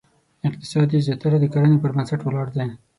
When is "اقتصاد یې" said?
0.47-0.99